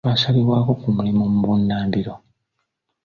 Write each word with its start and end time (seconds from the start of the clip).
Twasalibwako 0.05 0.71
ku 0.81 0.87
mulimu 0.95 1.23
mu 1.33 1.41
bunnambiro. 1.49 2.13